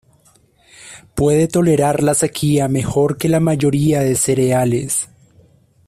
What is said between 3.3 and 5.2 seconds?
mayoría de cereales.